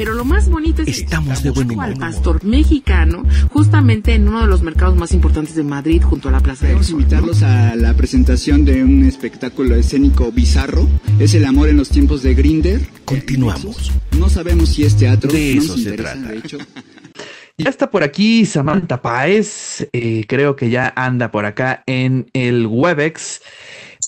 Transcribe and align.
Pero 0.00 0.14
lo 0.14 0.24
más 0.24 0.48
bonito 0.48 0.80
es 0.80 0.88
Estamos 0.88 1.42
de 1.42 1.50
buen 1.50 1.72
humor. 1.72 1.84
al 1.84 1.96
pastor 1.98 2.42
mexicano, 2.42 3.22
justamente 3.50 4.14
en 4.14 4.28
uno 4.28 4.40
de 4.40 4.46
los 4.46 4.62
mercados 4.62 4.96
más 4.96 5.12
importantes 5.12 5.54
de 5.54 5.62
Madrid, 5.62 6.00
junto 6.02 6.30
a 6.30 6.32
la 6.32 6.40
Plaza 6.40 6.66
del 6.66 6.76
Queremos 6.76 6.86
Sol. 6.86 6.94
¿no? 6.94 7.02
invitarlos 7.02 7.42
a 7.42 7.76
la 7.76 7.92
presentación 7.92 8.64
de 8.64 8.82
un 8.82 9.04
espectáculo 9.04 9.74
escénico 9.74 10.32
bizarro. 10.32 10.88
Es 11.18 11.34
el 11.34 11.44
amor 11.44 11.68
en 11.68 11.76
los 11.76 11.90
tiempos 11.90 12.22
de 12.22 12.34
Grinder. 12.34 12.80
Continuamos. 13.04 13.92
No 14.18 14.30
sabemos 14.30 14.70
si 14.70 14.84
es 14.84 14.96
teatro. 14.96 15.30
De 15.30 15.56
no 15.56 15.62
eso 15.62 15.72
nos 15.74 15.82
se 15.82 15.90
interesa, 15.90 16.14
trata. 16.14 16.28
De 16.28 16.38
hecho, 16.38 16.58
Ya 17.58 17.68
está 17.68 17.90
por 17.90 18.02
aquí 18.02 18.46
Samantha 18.46 19.02
Páez, 19.02 19.86
eh, 19.92 20.24
creo 20.26 20.56
que 20.56 20.70
ya 20.70 20.94
anda 20.96 21.30
por 21.30 21.44
acá 21.44 21.82
en 21.84 22.30
el 22.32 22.66
Webex 22.66 23.42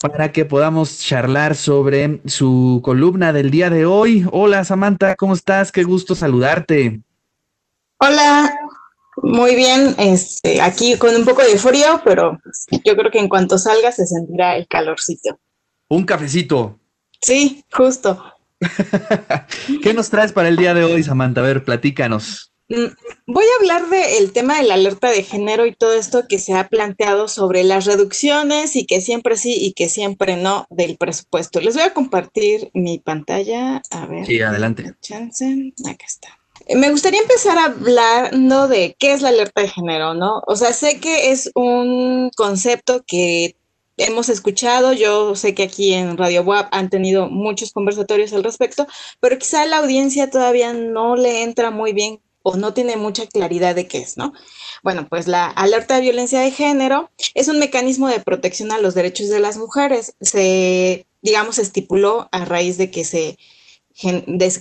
para 0.08 0.32
que 0.32 0.44
podamos 0.44 0.98
charlar 0.98 1.54
sobre 1.54 2.20
su 2.26 2.80
columna 2.82 3.32
del 3.32 3.50
día 3.50 3.70
de 3.70 3.86
hoy. 3.86 4.26
Hola 4.32 4.64
Samantha, 4.64 5.14
¿cómo 5.14 5.34
estás? 5.34 5.70
Qué 5.70 5.84
gusto 5.84 6.16
saludarte. 6.16 7.00
Hola, 7.98 8.52
muy 9.22 9.54
bien, 9.54 9.94
este, 9.98 10.60
aquí 10.60 10.98
con 10.98 11.14
un 11.14 11.24
poco 11.24 11.43
de 11.43 11.57
frío, 11.57 12.00
pero 12.04 12.40
yo 12.84 12.96
creo 12.96 13.10
que 13.12 13.20
en 13.20 13.29
cuanto 13.29 13.58
salga 13.58 13.93
se 13.93 14.07
sentirá 14.07 14.57
el 14.57 14.66
calorcito. 14.66 15.38
Un 15.88 16.04
cafecito. 16.04 16.80
Sí, 17.21 17.64
justo. 17.71 18.24
¿Qué 19.82 19.94
nos 19.94 20.10
traes 20.10 20.32
para 20.32 20.48
el 20.48 20.57
día 20.57 20.74
de 20.74 20.82
hoy, 20.82 21.04
Samantha? 21.04 21.43
A 21.43 21.44
ver, 21.44 21.64
platícanos. 21.64 22.51
Mm, 22.72 22.86
Voy 23.26 23.44
a 23.44 23.61
hablar 23.61 23.89
del 23.90 24.32
tema 24.32 24.57
de 24.57 24.64
la 24.64 24.75
alerta 24.75 25.11
de 25.11 25.22
género 25.22 25.67
y 25.67 25.75
todo 25.75 25.93
esto 25.93 26.25
que 26.26 26.39
se 26.39 26.54
ha 26.54 26.68
planteado 26.68 27.29
sobre 27.29 27.64
las 27.64 27.85
reducciones 27.85 28.76
y 28.76 28.86
que 28.86 29.00
siempre 29.00 29.36
sí 29.36 29.54
y 29.61 29.75
que 29.75 29.90
siempre 29.90 30.36
no 30.36 30.67
del 30.71 30.96
presupuesto. 30.96 31.61
Les 31.61 31.75
voy 31.75 31.85
a 31.85 31.93
compartir 31.93 32.70
mi 32.72 32.98
pantalla. 32.98 33.83
A 33.91 34.06
ver. 34.06 34.27
Sí, 34.27 34.41
adelante. 34.41 34.94
Chance. 35.03 35.72
Acá 35.86 36.06
está. 36.06 36.39
Me 36.75 36.91
gustaría 36.91 37.20
empezar 37.20 37.58
hablando 37.58 38.69
de 38.69 38.97
qué 38.98 39.12
es 39.12 39.20
la 39.20 39.28
alerta 39.28 39.61
de 39.61 39.68
género, 39.68 40.14
¿no? 40.14 40.42
O 40.46 40.56
sea, 40.56 40.72
sé 40.72 40.98
que 40.98 41.30
es 41.30 41.50
un 41.55 42.30
concepto 42.36 43.05
que 43.06 43.56
hemos 43.98 44.28
escuchado, 44.30 44.92
yo 44.92 45.34
sé 45.36 45.55
que 45.55 45.64
aquí 45.64 45.92
en 45.92 46.16
Radio 46.16 46.42
WAP 46.42 46.68
han 46.72 46.89
tenido 46.89 47.28
muchos 47.28 47.72
conversatorios 47.72 48.33
al 48.33 48.44
respecto, 48.44 48.86
pero 49.20 49.39
quizá 49.39 49.66
la 49.66 49.78
audiencia 49.78 50.30
todavía 50.30 50.72
no 50.72 51.16
le 51.16 51.42
entra 51.42 51.70
muy 51.70 51.92
bien 51.92 52.20
o 52.42 52.56
no 52.56 52.74
tiene 52.74 52.96
mucha 52.96 53.26
claridad 53.26 53.74
de 53.74 53.86
qué 53.86 53.98
es, 53.98 54.16
¿no? 54.16 54.32
Bueno, 54.82 55.06
pues 55.08 55.28
la 55.28 55.46
alerta 55.46 55.96
de 55.96 56.02
violencia 56.02 56.40
de 56.40 56.50
género 56.50 57.10
es 57.34 57.48
un 57.48 57.58
mecanismo 57.58 58.08
de 58.08 58.20
protección 58.20 58.72
a 58.72 58.78
los 58.78 58.94
derechos 58.94 59.28
de 59.28 59.40
las 59.40 59.56
mujeres. 59.56 60.14
Se, 60.20 61.06
digamos, 61.22 61.58
estipuló 61.58 62.28
a 62.32 62.44
raíz 62.44 62.78
de 62.78 62.90
que 62.90 63.04
se 63.04 63.38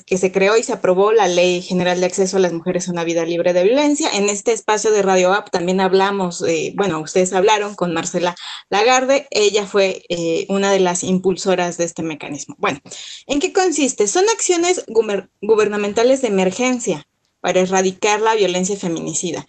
que 0.06 0.18
se 0.18 0.32
creó 0.34 0.58
y 0.58 0.64
se 0.64 0.74
aprobó 0.74 1.14
la 1.14 1.28
Ley 1.28 1.62
General 1.62 1.98
de 1.98 2.06
Acceso 2.06 2.36
a 2.36 2.42
las 2.42 2.52
Mujeres 2.52 2.88
a 2.88 2.92
una 2.92 3.06
Vida 3.06 3.26
Libre 3.26 3.54
de 3.54 3.64
Violencia. 3.64 4.10
En 4.14 4.28
este 4.30 4.52
espacio 4.52 4.92
de 4.92 5.02
Radio 5.02 5.34
App 5.34 5.50
también 5.50 5.80
hablamos, 5.80 6.44
eh, 6.46 6.74
bueno, 6.76 7.00
ustedes 7.00 7.32
hablaron 7.32 7.74
con 7.76 7.94
Marcela 7.94 8.36
Lagarde, 8.70 9.28
ella 9.32 9.66
fue 9.66 10.04
eh, 10.10 10.46
una 10.50 10.70
de 10.72 10.82
las 10.82 11.06
impulsoras 11.06 11.78
de 11.78 11.86
este 11.86 12.04
mecanismo. 12.04 12.56
Bueno, 12.60 12.82
¿en 13.26 13.40
qué 13.40 13.54
consiste? 13.54 14.06
Son 14.08 14.26
acciones 14.30 14.86
guber- 14.88 15.30
gubernamentales 15.42 16.22
de 16.22 16.28
emergencia 16.28 17.08
para 17.42 17.60
erradicar 17.60 18.22
la 18.22 18.36
violencia 18.36 18.78
feminicida. 18.78 19.48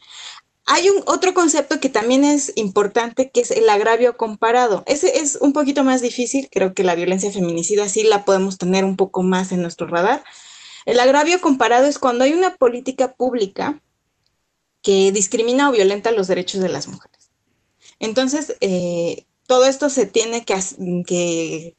Hay 0.64 0.88
un 0.88 1.02
otro 1.06 1.34
concepto 1.34 1.80
que 1.80 1.88
también 1.88 2.24
es 2.24 2.52
importante, 2.56 3.30
que 3.30 3.40
es 3.40 3.50
el 3.50 3.68
agravio 3.68 4.16
comparado. 4.16 4.84
Ese 4.86 5.18
es 5.18 5.36
un 5.40 5.52
poquito 5.52 5.84
más 5.84 6.00
difícil, 6.02 6.48
creo 6.50 6.72
que 6.72 6.84
la 6.84 6.94
violencia 6.94 7.32
feminicida 7.32 7.88
sí 7.88 8.04
la 8.04 8.24
podemos 8.24 8.58
tener 8.58 8.84
un 8.84 8.96
poco 8.96 9.22
más 9.22 9.52
en 9.52 9.62
nuestro 9.62 9.86
radar. 9.86 10.24
El 10.86 11.00
agravio 11.00 11.40
comparado 11.40 11.86
es 11.86 11.98
cuando 11.98 12.24
hay 12.24 12.32
una 12.32 12.56
política 12.56 13.12
pública 13.14 13.80
que 14.82 15.12
discrimina 15.12 15.68
o 15.68 15.72
violenta 15.72 16.10
los 16.10 16.28
derechos 16.28 16.60
de 16.60 16.68
las 16.68 16.88
mujeres. 16.88 17.30
Entonces, 17.98 18.56
eh, 18.60 19.26
todo 19.46 19.64
esto 19.64 19.90
se 19.90 20.06
tiene 20.06 20.44
que, 20.44 20.58
que, 21.06 21.76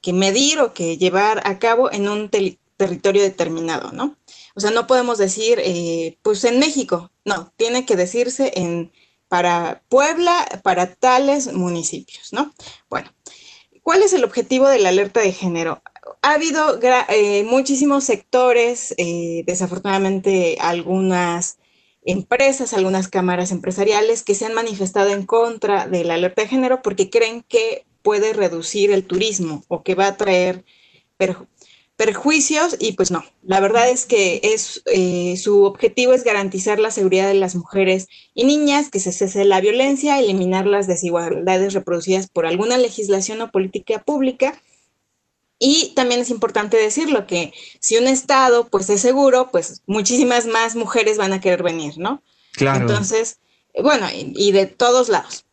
que 0.00 0.12
medir 0.12 0.60
o 0.60 0.72
que 0.72 0.98
llevar 0.98 1.40
a 1.46 1.58
cabo 1.58 1.90
en 1.90 2.08
un 2.08 2.30
territorio 2.30 3.22
determinado, 3.22 3.92
¿no? 3.92 4.16
O 4.58 4.60
sea, 4.60 4.72
no 4.72 4.88
podemos 4.88 5.18
decir, 5.18 5.60
eh, 5.62 6.18
pues 6.22 6.42
en 6.42 6.58
México, 6.58 7.12
no, 7.24 7.52
tiene 7.56 7.86
que 7.86 7.94
decirse 7.94 8.50
en 8.56 8.90
para 9.28 9.84
Puebla, 9.88 10.34
para 10.64 10.96
tales 10.96 11.52
municipios, 11.52 12.32
¿no? 12.32 12.52
Bueno, 12.90 13.08
¿cuál 13.84 14.02
es 14.02 14.14
el 14.14 14.24
objetivo 14.24 14.66
de 14.66 14.80
la 14.80 14.88
alerta 14.88 15.20
de 15.20 15.30
género? 15.30 15.80
Ha 16.22 16.32
habido 16.32 16.80
eh, 16.82 17.44
muchísimos 17.44 18.02
sectores, 18.02 18.96
eh, 18.96 19.44
desafortunadamente 19.46 20.56
algunas 20.58 21.58
empresas, 22.02 22.74
algunas 22.74 23.06
cámaras 23.06 23.52
empresariales 23.52 24.24
que 24.24 24.34
se 24.34 24.46
han 24.46 24.54
manifestado 24.54 25.10
en 25.10 25.24
contra 25.24 25.86
de 25.86 26.02
la 26.02 26.14
alerta 26.14 26.42
de 26.42 26.48
género 26.48 26.82
porque 26.82 27.10
creen 27.10 27.44
que 27.46 27.86
puede 28.02 28.32
reducir 28.32 28.90
el 28.90 29.04
turismo 29.04 29.62
o 29.68 29.84
que 29.84 29.94
va 29.94 30.08
a 30.08 30.16
traer 30.16 30.64
perjuicios 31.98 32.76
y 32.78 32.92
pues 32.92 33.10
no, 33.10 33.24
la 33.42 33.58
verdad 33.58 33.90
es 33.90 34.06
que 34.06 34.40
es, 34.44 34.84
eh, 34.86 35.36
su 35.36 35.64
objetivo 35.64 36.12
es 36.12 36.22
garantizar 36.22 36.78
la 36.78 36.92
seguridad 36.92 37.26
de 37.26 37.34
las 37.34 37.56
mujeres 37.56 38.06
y 38.34 38.44
niñas, 38.44 38.88
que 38.88 39.00
se 39.00 39.10
cese 39.10 39.44
la 39.44 39.60
violencia, 39.60 40.20
eliminar 40.20 40.64
las 40.64 40.86
desigualdades 40.86 41.74
reproducidas 41.74 42.28
por 42.28 42.46
alguna 42.46 42.78
legislación 42.78 43.40
o 43.40 43.50
política 43.50 44.00
pública. 44.04 44.62
Y 45.58 45.92
también 45.96 46.20
es 46.20 46.30
importante 46.30 46.76
decirlo 46.76 47.26
que 47.26 47.52
si 47.80 47.96
un 47.96 48.06
estado 48.06 48.68
pues 48.68 48.88
es 48.90 49.00
seguro, 49.00 49.48
pues 49.50 49.82
muchísimas 49.86 50.46
más 50.46 50.76
mujeres 50.76 51.18
van 51.18 51.32
a 51.32 51.40
querer 51.40 51.64
venir, 51.64 51.98
¿no? 51.98 52.22
Claro. 52.52 52.82
Entonces, 52.82 53.40
bueno, 53.82 54.06
y, 54.08 54.32
y 54.36 54.52
de 54.52 54.66
todos 54.66 55.08
lados. 55.08 55.47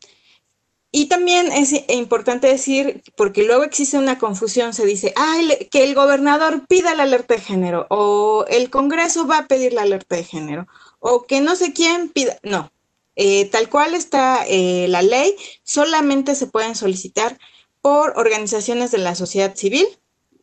Y 0.98 1.08
también 1.08 1.52
es 1.52 1.74
importante 1.90 2.48
decir, 2.48 3.04
porque 3.18 3.44
luego 3.44 3.66
existe 3.66 3.98
una 3.98 4.18
confusión, 4.18 4.74
se 4.74 4.86
dice, 4.86 5.12
ah, 5.18 5.38
que 5.70 5.84
el 5.84 5.94
gobernador 5.94 6.66
pida 6.70 6.96
la 6.96 7.04
alerta 7.04 7.34
de 7.34 7.42
género, 7.42 7.86
o 7.90 8.46
el 8.48 8.70
Congreso 8.70 9.28
va 9.28 9.40
a 9.40 9.48
pedir 9.48 9.74
la 9.74 9.82
alerta 9.82 10.16
de 10.16 10.24
género, 10.24 10.68
o 11.00 11.26
que 11.28 11.42
no 11.42 11.58
sé 11.58 11.74
quién 11.74 12.08
pida, 12.08 12.40
no, 12.44 12.72
Eh, 13.18 13.46
tal 13.52 13.68
cual 13.70 13.94
está 13.94 14.46
eh, 14.48 14.88
la 14.88 15.02
ley, 15.02 15.36
solamente 15.64 16.34
se 16.34 16.48
pueden 16.48 16.76
solicitar 16.76 17.38
por 17.82 18.14
organizaciones 18.18 18.92
de 18.92 19.00
la 19.00 19.16
sociedad 19.16 19.54
civil, 19.54 19.88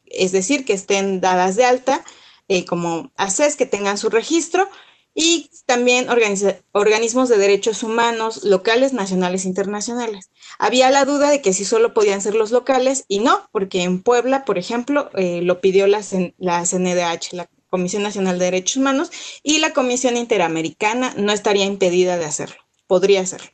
es 0.05 0.33
decir, 0.33 0.67
que 0.67 0.75
estén 0.75 1.21
dadas 1.23 1.57
de 1.57 1.65
alta, 1.65 2.05
eh, 2.49 2.67
como 2.67 3.11
ACES, 3.17 3.57
que 3.57 3.67
tengan 3.67 3.97
su 3.97 4.11
registro, 4.11 4.69
y 5.15 5.51
también 5.67 6.09
organismos 6.09 7.29
de 7.29 7.39
derechos 7.39 7.83
humanos 7.83 8.45
locales, 8.45 8.93
nacionales 8.93 9.45
e 9.45 9.49
internacionales. 9.49 10.31
Había 10.59 10.91
la 10.91 11.05
duda 11.05 11.31
de 11.31 11.43
que 11.43 11.53
si 11.53 11.65
solo 11.65 11.93
podían 11.93 12.23
ser 12.23 12.35
los 12.35 12.51
locales 12.51 13.05
y 13.09 13.19
no, 13.19 13.49
porque 13.53 13.83
en 13.83 14.03
Puebla, 14.03 14.45
por 14.45 14.59
ejemplo, 14.59 15.11
eh, 15.15 15.43
lo 15.43 15.61
pidió 15.61 15.87
la, 15.87 16.01
la 16.39 16.65
CNDH, 16.65 17.33
la 17.33 17.49
Comisión 17.69 18.03
Nacional 18.03 18.39
de 18.39 18.47
Derechos 18.47 18.77
Humanos, 18.77 19.11
y 19.43 19.59
la 19.59 19.73
Comisión 19.73 20.17
Interamericana 20.17 21.15
no 21.17 21.33
estaría 21.33 21.65
impedida 21.65 22.17
de 22.17 22.25
hacerlo, 22.25 22.57
podría 22.87 23.21
hacerlo. 23.21 23.51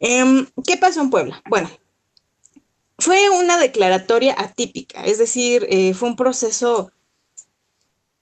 Em, 0.00 0.46
¿Qué 0.66 0.76
pasó 0.76 1.00
en 1.00 1.10
Puebla? 1.10 1.42
Bueno, 1.48 1.70
fue 2.98 3.30
una 3.30 3.58
declaratoria 3.58 4.34
atípica, 4.36 5.04
es 5.04 5.18
decir, 5.18 5.66
eh, 5.70 5.94
fue 5.94 6.08
un 6.08 6.16
proceso 6.16 6.92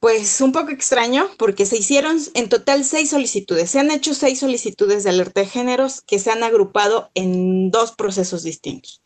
pues 0.00 0.40
un 0.40 0.52
poco 0.52 0.70
extraño 0.70 1.28
porque 1.36 1.66
se 1.66 1.76
hicieron 1.76 2.18
en 2.34 2.48
total 2.48 2.84
seis 2.84 3.10
solicitudes. 3.10 3.70
Se 3.70 3.78
han 3.78 3.90
hecho 3.90 4.14
seis 4.14 4.40
solicitudes 4.40 5.04
de 5.04 5.10
alerta 5.10 5.42
de 5.42 5.46
géneros 5.46 6.00
que 6.00 6.18
se 6.18 6.30
han 6.30 6.42
agrupado 6.42 7.10
en 7.14 7.70
dos 7.70 7.92
procesos 7.92 8.42
distintos. 8.42 9.02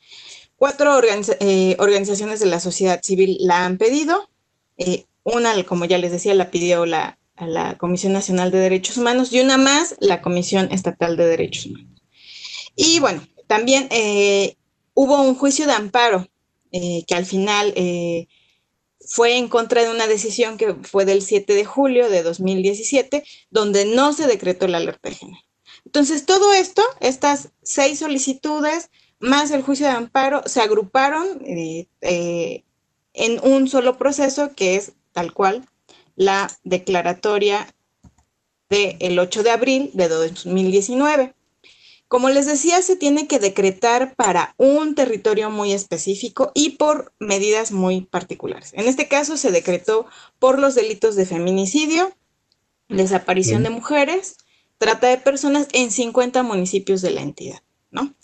Cuatro 0.56 1.00
eh, 1.40 1.76
organizaciones 1.80 2.38
de 2.38 2.46
la 2.46 2.60
sociedad 2.60 3.00
civil 3.02 3.36
la 3.40 3.64
han 3.64 3.76
pedido. 3.76 4.30
eh, 4.78 5.06
una, 5.24 5.60
como 5.64 5.86
ya 5.86 5.98
les 5.98 6.12
decía, 6.12 6.34
la 6.34 6.50
pidió 6.50 6.86
la, 6.86 7.18
Comisión 7.78 8.12
Nacional 8.12 8.52
de 8.52 8.58
Derechos 8.58 8.96
Humanos 8.96 9.32
y 9.32 9.40
una 9.40 9.56
más, 9.56 9.96
la 9.98 10.22
Comisión 10.22 10.68
Estatal 10.70 11.16
de 11.16 11.26
Derechos 11.26 11.66
Humanos. 11.66 12.00
Y 12.76 13.00
bueno, 13.00 13.26
también 13.48 13.88
eh, 13.90 14.56
hubo 14.92 15.20
un 15.20 15.34
juicio 15.34 15.66
de 15.66 15.72
amparo 15.72 16.28
eh, 16.70 17.02
que 17.08 17.14
al 17.14 17.26
final 17.26 17.72
fue 19.06 19.36
en 19.36 19.48
contra 19.48 19.82
de 19.82 19.90
una 19.90 20.06
decisión 20.06 20.56
que 20.56 20.74
fue 20.82 21.04
del 21.04 21.22
7 21.22 21.54
de 21.54 21.64
julio 21.64 22.08
de 22.08 22.22
2017, 22.22 23.24
donde 23.50 23.84
no 23.84 24.12
se 24.12 24.26
decretó 24.26 24.66
la 24.68 24.78
alerta 24.78 25.08
de 25.08 25.14
género. 25.14 25.40
Entonces, 25.84 26.26
todo 26.26 26.52
esto, 26.52 26.82
estas 27.00 27.50
seis 27.62 27.98
solicitudes, 27.98 28.90
más 29.20 29.50
el 29.50 29.62
juicio 29.62 29.86
de 29.86 29.92
amparo, 29.92 30.42
se 30.46 30.60
agruparon 30.60 31.26
eh, 31.46 31.86
eh, 32.00 32.64
en 33.12 33.40
un 33.42 33.68
solo 33.68 33.96
proceso 33.96 34.54
que 34.54 34.76
es 34.76 34.92
tal 35.12 35.32
cual 35.32 35.68
la 36.16 36.50
declaratoria 36.64 37.74
del 38.68 39.18
8 39.18 39.42
de 39.42 39.50
abril 39.50 39.90
de 39.94 40.08
2019. 40.08 41.34
Como 42.14 42.30
les 42.30 42.46
decía, 42.46 42.80
se 42.80 42.94
tiene 42.94 43.26
que 43.26 43.40
decretar 43.40 44.14
para 44.14 44.54
un 44.56 44.94
territorio 44.94 45.50
muy 45.50 45.72
específico 45.72 46.52
y 46.54 46.76
por 46.76 47.12
medidas 47.18 47.72
muy 47.72 48.02
particulares. 48.02 48.70
En 48.74 48.86
este 48.86 49.08
caso 49.08 49.36
se 49.36 49.50
decretó 49.50 50.06
por 50.38 50.60
los 50.60 50.76
delitos 50.76 51.16
de 51.16 51.26
feminicidio, 51.26 52.14
desaparición 52.88 53.64
de 53.64 53.70
mujeres, 53.70 54.36
trata 54.78 55.08
de 55.08 55.18
personas 55.18 55.66
en 55.72 55.90
50 55.90 56.44
municipios 56.44 57.02
de 57.02 57.10
la 57.10 57.22
entidad, 57.22 57.62
¿no? 57.90 58.14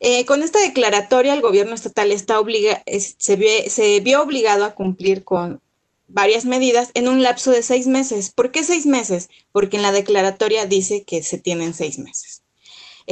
Eh, 0.00 0.26
con 0.26 0.42
esta 0.42 0.60
declaratoria, 0.60 1.32
el 1.32 1.40
gobierno 1.40 1.74
estatal 1.74 2.12
está 2.12 2.38
obliga 2.40 2.82
se, 2.86 3.70
se 3.70 4.00
vio 4.00 4.22
obligado 4.22 4.66
a 4.66 4.74
cumplir 4.74 5.24
con 5.24 5.62
varias 6.08 6.44
medidas 6.44 6.90
en 6.92 7.08
un 7.08 7.22
lapso 7.22 7.52
de 7.52 7.62
seis 7.62 7.86
meses. 7.86 8.32
¿Por 8.32 8.52
qué 8.52 8.64
seis 8.64 8.84
meses? 8.84 9.30
Porque 9.50 9.78
en 9.78 9.82
la 9.82 9.92
declaratoria 9.92 10.66
dice 10.66 11.04
que 11.04 11.22
se 11.22 11.38
tienen 11.38 11.72
seis 11.72 11.98
meses. 11.98 12.39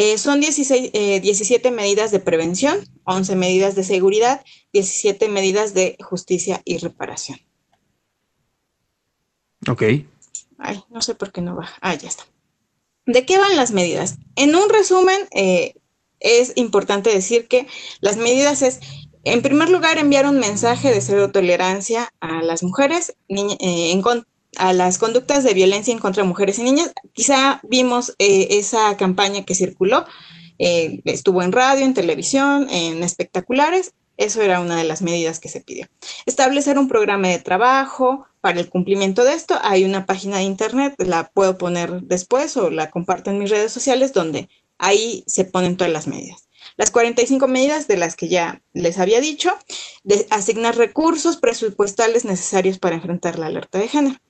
Eh, 0.01 0.17
son 0.17 0.39
16, 0.39 0.93
17 0.93 1.67
eh, 1.67 1.71
medidas 1.73 2.13
de 2.13 2.21
prevención, 2.21 2.79
11 3.03 3.35
medidas 3.35 3.75
de 3.75 3.83
seguridad, 3.83 4.45
17 4.73 5.29
medidas 5.29 5.75
de 5.75 5.97
justicia 5.99 6.63
y 6.65 6.79
reparación. 6.79 7.41
Ok. 9.69 9.83
Ay, 10.57 10.85
no 10.91 11.03
sé 11.03 11.17
por 11.17 11.33
qué 11.33 11.41
no 11.41 11.57
va. 11.57 11.69
Ah, 11.81 11.97
ya 11.97 12.07
está. 12.07 12.29
¿De 13.07 13.27
qué 13.27 13.39
van 13.39 13.57
las 13.57 13.73
medidas? 13.73 14.19
En 14.37 14.55
un 14.55 14.69
resumen, 14.69 15.19
eh, 15.33 15.75
es 16.21 16.53
importante 16.55 17.11
decir 17.11 17.49
que 17.49 17.67
las 18.01 18.19
medidas 18.19 18.63
es, 18.63 18.79
en 19.25 19.43
primer 19.43 19.69
lugar, 19.69 19.99
enviar 19.99 20.27
un 20.27 20.39
mensaje 20.39 20.93
de 20.93 21.01
cero 21.01 21.33
tolerancia 21.33 22.15
a 22.21 22.41
las 22.45 22.63
mujeres, 22.63 23.17
eh, 23.27 23.91
a 24.57 24.73
las 24.73 24.99
conductas 24.99 25.45
de 25.45 25.55
violencia 25.55 25.93
en 25.93 25.99
contra 25.99 26.23
de 26.23 26.29
mujeres 26.29 26.59
y 26.59 26.63
niñas. 26.63 26.93
Quizá 27.13 27.61
vimos 27.63 28.15
eh, 28.19 28.49
esa 28.53 28.97
campaña 28.97 29.45
que 29.45 29.55
circuló, 29.55 30.05
eh, 30.59 31.01
estuvo 31.05 31.43
en 31.43 31.53
radio, 31.53 31.85
en 31.85 31.95
televisión, 31.95 32.69
en 32.71 33.03
espectaculares. 33.03 33.93
Eso 34.17 34.43
era 34.43 34.61
una 34.61 34.77
de 34.77 34.85
las 34.85 35.01
medidas 35.01 35.39
que 35.39 35.49
se 35.49 35.61
pidió. 35.61 35.87
Establecer 36.27 36.77
un 36.79 36.89
programa 36.89 37.29
de 37.29 37.39
trabajo 37.39 38.27
para 38.41 38.59
el 38.59 38.69
cumplimiento 38.69 39.23
de 39.25 39.35
esto. 39.35 39.57
Hay 39.63 39.85
una 39.85 40.07
página 40.07 40.39
de 40.39 40.43
internet, 40.43 40.95
la 40.99 41.29
puedo 41.29 41.57
poner 41.57 42.03
después 42.03 42.57
o 42.57 42.71
la 42.71 42.91
comparto 42.91 43.31
en 43.31 43.39
mis 43.39 43.51
redes 43.51 43.71
sociales 43.71 44.13
donde 44.13 44.49
ahí 44.79 45.23
se 45.29 45.45
ponen 45.45 45.77
todas 45.77 45.93
las 45.93 46.09
medidas. 46.09 46.48
Las 46.79 46.93
45 46.93 47.49
medidas 47.49 47.89
de 47.89 47.97
las 47.97 48.15
que 48.15 48.29
ya 48.29 48.63
les 48.73 48.99
había 48.99 49.21
dicho, 49.21 49.51
de 50.05 50.29
asignar 50.31 50.77
recursos 50.77 51.37
presupuestales 51.37 52.25
necesarios 52.25 52.79
para 52.79 52.95
enfrentar 52.95 53.37
la 53.37 53.47
alerta 53.47 53.81
de 53.81 53.89
género. 53.89 54.21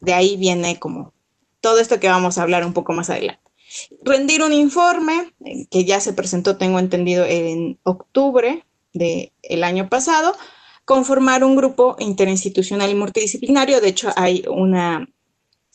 De 0.00 0.12
ahí 0.12 0.36
viene 0.36 0.80
como 0.80 1.14
todo 1.60 1.78
esto 1.78 2.00
que 2.00 2.08
vamos 2.08 2.38
a 2.38 2.42
hablar 2.42 2.66
un 2.66 2.72
poco 2.72 2.92
más 2.92 3.08
adelante. 3.08 3.40
Rendir 4.02 4.42
un 4.42 4.52
informe 4.52 5.32
eh, 5.44 5.66
que 5.70 5.84
ya 5.84 6.00
se 6.00 6.12
presentó, 6.12 6.56
tengo 6.56 6.80
entendido, 6.80 7.24
en 7.24 7.78
octubre 7.84 8.66
del 8.92 9.62
año 9.62 9.88
pasado, 9.88 10.34
conformar 10.84 11.44
un 11.44 11.54
grupo 11.54 11.94
interinstitucional 12.00 12.90
y 12.90 12.96
multidisciplinario. 12.96 13.80
De 13.80 13.88
hecho, 13.88 14.10
hay 14.16 14.44
una 14.48 15.08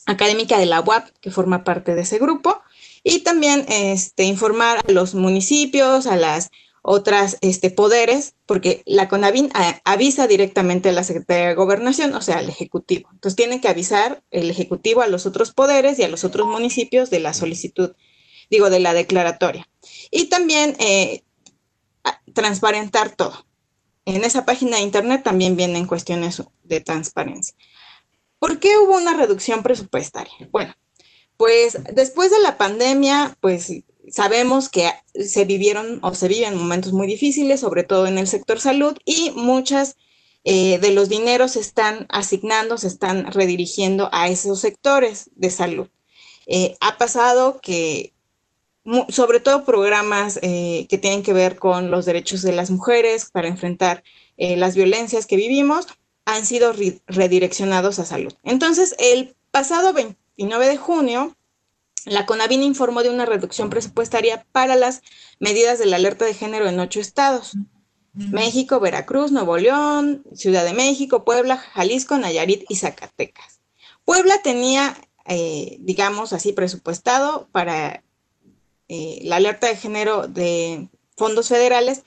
académica 0.05 0.59
de 0.59 0.65
la 0.65 0.81
UAP 0.81 1.07
que 1.21 1.31
forma 1.31 1.63
parte 1.63 1.95
de 1.95 2.01
ese 2.01 2.19
grupo 2.19 2.61
y 3.03 3.19
también 3.19 3.65
este, 3.69 4.23
informar 4.23 4.79
a 4.87 4.91
los 4.91 5.15
municipios, 5.15 6.07
a 6.07 6.15
las 6.15 6.49
otras 6.83 7.37
este, 7.41 7.69
poderes, 7.69 8.35
porque 8.45 8.81
la 8.85 9.07
CONAVIN 9.07 9.51
avisa 9.85 10.27
directamente 10.27 10.89
a 10.89 10.93
la 10.93 11.03
Secretaría 11.03 11.49
de 11.49 11.55
Gobernación, 11.55 12.13
o 12.15 12.21
sea, 12.21 12.39
al 12.39 12.49
Ejecutivo. 12.49 13.09
Entonces, 13.11 13.35
tiene 13.35 13.61
que 13.61 13.67
avisar 13.67 14.23
el 14.31 14.49
Ejecutivo 14.49 15.01
a 15.01 15.07
los 15.07 15.25
otros 15.25 15.51
poderes 15.51 15.99
y 15.99 16.03
a 16.03 16.07
los 16.07 16.23
otros 16.23 16.47
municipios 16.47 17.09
de 17.09 17.19
la 17.19 17.33
solicitud, 17.33 17.95
digo, 18.49 18.69
de 18.69 18.79
la 18.79 18.93
declaratoria. 18.93 19.69
Y 20.09 20.25
también 20.25 20.75
eh, 20.79 21.23
transparentar 22.33 23.15
todo. 23.15 23.45
En 24.05 24.23
esa 24.23 24.45
página 24.45 24.77
de 24.77 24.83
Internet 24.83 25.21
también 25.23 25.55
vienen 25.55 25.85
cuestiones 25.85 26.41
de 26.63 26.81
transparencia. 26.81 27.55
¿Por 28.39 28.59
qué 28.59 28.75
hubo 28.79 28.97
una 28.97 29.15
reducción 29.15 29.61
presupuestaria? 29.61 30.33
Bueno, 30.49 30.73
pues 31.41 31.75
después 31.95 32.29
de 32.29 32.39
la 32.39 32.55
pandemia, 32.55 33.35
pues 33.41 33.73
sabemos 34.11 34.69
que 34.69 34.91
se 35.15 35.43
vivieron 35.43 35.97
o 36.03 36.13
se 36.13 36.27
viven 36.27 36.55
momentos 36.55 36.93
muy 36.93 37.07
difíciles, 37.07 37.61
sobre 37.61 37.83
todo 37.83 38.05
en 38.05 38.19
el 38.19 38.27
sector 38.27 38.59
salud, 38.59 38.95
y 39.05 39.31
muchas 39.31 39.97
eh, 40.43 40.77
de 40.77 40.91
los 40.91 41.09
dineros 41.09 41.53
se 41.53 41.59
están 41.59 42.05
asignando, 42.09 42.77
se 42.77 42.85
están 42.85 43.31
redirigiendo 43.31 44.07
a 44.11 44.27
esos 44.27 44.59
sectores 44.59 45.31
de 45.33 45.49
salud. 45.49 45.87
Eh, 46.45 46.77
ha 46.79 46.99
pasado 46.99 47.59
que, 47.59 48.13
sobre 49.09 49.39
todo 49.39 49.65
programas 49.65 50.37
eh, 50.43 50.85
que 50.91 50.99
tienen 50.99 51.23
que 51.23 51.33
ver 51.33 51.55
con 51.55 51.89
los 51.89 52.05
derechos 52.05 52.43
de 52.43 52.51
las 52.51 52.69
mujeres 52.69 53.31
para 53.31 53.47
enfrentar 53.47 54.03
las 54.37 54.75
violencias 54.75 55.25
que 55.25 55.37
vivimos, 55.37 55.87
han 56.25 56.45
sido 56.45 56.71
redireccionados 57.07 57.97
a 57.97 58.05
salud. 58.05 58.33
Entonces, 58.43 58.95
el 58.99 59.35
pasado 59.49 59.91
20 59.91 60.21
9 60.45 60.67
de 60.67 60.77
junio, 60.77 61.35
la 62.05 62.25
CONAVIN 62.25 62.63
informó 62.63 63.03
de 63.03 63.09
una 63.09 63.25
reducción 63.25 63.69
presupuestaria 63.69 64.45
para 64.51 64.75
las 64.75 65.01
medidas 65.39 65.79
de 65.79 65.85
la 65.85 65.97
alerta 65.97 66.25
de 66.25 66.33
género 66.33 66.67
en 66.67 66.79
ocho 66.79 66.99
estados. 66.99 67.53
México, 68.13 68.79
Veracruz, 68.79 69.31
Nuevo 69.31 69.57
León, 69.57 70.23
Ciudad 70.33 70.65
de 70.65 70.73
México, 70.73 71.23
Puebla, 71.23 71.57
Jalisco, 71.57 72.17
Nayarit 72.17 72.65
y 72.67 72.75
Zacatecas. 72.75 73.61
Puebla 74.03 74.41
tenía, 74.41 74.97
eh, 75.25 75.77
digamos 75.79 76.33
así, 76.33 76.51
presupuestado 76.51 77.47
para 77.53 78.03
eh, 78.89 79.19
la 79.23 79.37
alerta 79.37 79.67
de 79.67 79.77
género 79.77 80.27
de 80.27 80.89
fondos 81.15 81.47
federales 81.47 82.03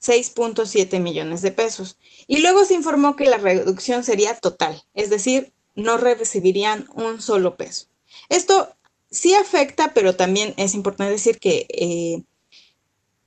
6.7 0.00 1.00
millones 1.00 1.42
de 1.42 1.50
pesos. 1.50 1.98
Y 2.26 2.40
luego 2.40 2.64
se 2.64 2.74
informó 2.74 3.16
que 3.16 3.24
la 3.24 3.38
reducción 3.38 4.04
sería 4.04 4.34
total, 4.36 4.84
es 4.94 5.10
decir, 5.10 5.52
no 5.82 5.96
recibirían 5.96 6.86
un 6.94 7.20
solo 7.20 7.56
peso. 7.56 7.86
Esto 8.28 8.74
sí 9.10 9.34
afecta, 9.34 9.92
pero 9.94 10.16
también 10.16 10.54
es 10.56 10.74
importante 10.74 11.12
decir 11.12 11.38
que 11.38 11.66
eh, 11.68 12.22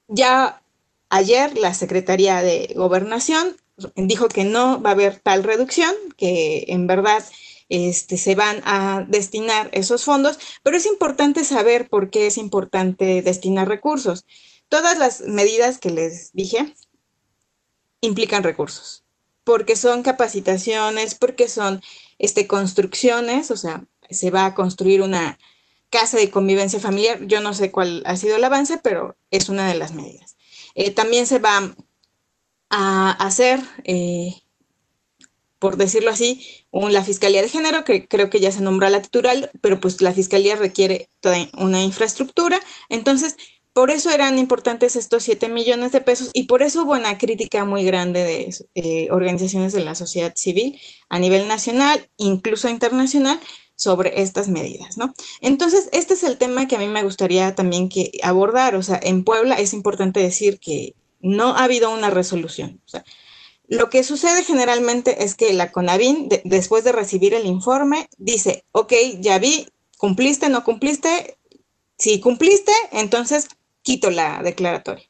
ya 0.08 0.62
ayer 1.10 1.58
la 1.58 1.74
Secretaría 1.74 2.42
de 2.42 2.74
Gobernación 2.76 3.56
dijo 3.96 4.28
que 4.28 4.44
no 4.44 4.82
va 4.82 4.92
a 4.92 4.94
haber 4.94 5.20
tal 5.20 5.44
reducción, 5.44 5.94
que 6.18 6.66
en 6.68 6.88
verdad 6.88 7.24
este, 7.70 8.18
se 8.18 8.36
van 8.36 8.62
a 8.66 9.06
destinar 9.08 9.70
esos 9.74 10.04
fondos, 10.04 10.38
pero 10.62 10.78
es 10.78 10.86
importante 10.86 11.44
saber 11.44 11.90
por 11.90 12.10
qué 12.10 12.28
es 12.28 12.38
importante 12.38 13.22
destinar 13.22 13.68
recursos. 13.68 14.26
Todas 14.70 14.98
las 14.98 15.22
medidas 15.22 15.80
que 15.80 15.90
les 15.90 16.34
dije 16.34 16.74
implican 18.02 18.44
recursos, 18.44 19.03
porque 19.44 19.76
son 19.76 20.04
capacitaciones, 20.04 21.16
porque 21.16 21.48
son 21.48 21.82
este, 22.20 22.48
construcciones, 22.48 23.52
o 23.52 23.58
sea, 23.58 23.86
se 24.10 24.32
va 24.32 24.46
a 24.46 24.56
construir 24.56 25.02
una 25.02 25.38
casa 25.90 26.18
de 26.18 26.32
convivencia 26.32 26.80
familiar. 26.80 27.26
Yo 27.28 27.42
no 27.42 27.54
sé 27.54 27.72
cuál 27.72 28.04
ha 28.06 28.16
sido 28.16 28.36
el 28.36 28.44
avance, 28.44 28.80
pero 28.82 29.16
es 29.32 29.50
una 29.50 29.68
de 29.68 29.76
las 29.76 29.94
medidas. 29.94 30.36
Eh, 30.76 30.92
también 30.92 31.28
se 31.28 31.40
va 31.40 31.76
a 32.70 33.12
hacer, 33.12 33.60
eh, 33.84 34.34
por 35.60 35.78
decirlo 35.78 36.10
así, 36.10 36.66
la 36.72 37.04
Fiscalía 37.04 37.42
de 37.42 37.50
Género, 37.50 37.84
que 37.84 38.08
creo 38.08 38.30
que 38.30 38.40
ya 38.40 38.52
se 38.52 38.62
nombró 38.62 38.90
la 38.90 39.02
titular, 39.02 39.52
pero 39.62 39.80
pues 39.80 40.02
la 40.02 40.14
Fiscalía 40.14 40.56
requiere 40.56 41.10
una 41.58 41.84
infraestructura. 41.84 42.60
Entonces, 42.90 43.38
por 43.74 43.90
eso 43.90 44.12
eran 44.12 44.38
importantes 44.38 44.96
estos 44.96 45.24
7 45.24 45.50
millones 45.50 45.92
de 45.92 46.02
pesos 46.02 46.30
y 46.34 46.44
por 46.44 46.62
eso 46.62 46.84
hubo 46.84 46.94
una 46.94 47.18
crítica 47.18 47.66
muy 47.66 47.84
grande 47.84 48.24
de 48.24 48.56
eh, 48.76 49.08
organizaciones 49.12 49.74
de 49.74 49.84
la 49.84 49.96
sociedad 49.96 50.34
civil 50.36 50.80
a 51.10 51.18
nivel 51.18 51.48
nacional, 51.48 52.08
incluso 52.18 52.70
internacional, 52.70 53.40
sobre 53.76 54.22
estas 54.22 54.48
medidas, 54.48 54.98
¿no? 54.98 55.14
Entonces, 55.42 55.90
este 55.92 56.14
es 56.14 56.24
el 56.24 56.38
tema 56.38 56.68
que 56.68 56.76
a 56.76 56.80
mí 56.80 56.88
me 56.88 57.04
gustaría 57.04 57.56
también 57.56 57.90
que 57.90 58.12
abordar. 58.22 58.76
O 58.76 58.84
sea, 58.84 59.00
en 59.02 59.24
Puebla 59.24 59.56
es 59.56 59.74
importante 59.74 60.20
decir 60.20 60.60
que 60.60 60.96
no 61.20 61.56
ha 61.56 61.64
habido 61.64 61.90
una 61.92 62.10
resolución. 62.10 62.80
O 62.86 62.90
sea, 62.90 63.04
lo 63.68 63.90
que 63.90 64.04
sucede 64.04 64.44
generalmente 64.44 65.24
es 65.24 65.36
que 65.36 65.52
la 65.54 65.72
CONAVIN, 65.72 66.30
después 66.44 66.84
de 66.84 66.92
recibir 66.92 67.34
el 67.34 67.48
informe, 67.48 68.08
dice, 68.18 68.66
ok, 68.72 68.94
ya 69.20 69.40
vi, 69.40 69.68
cumpliste, 69.98 70.50
no 70.50 70.64
cumpliste. 70.64 71.38
Si 71.98 72.20
cumpliste, 72.20 72.74
entonces 72.92 73.48
quito 73.84 74.10
la 74.10 74.42
declaratoria. 74.42 75.06